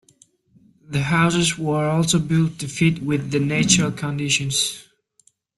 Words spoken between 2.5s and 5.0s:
to fit with the natural conditions.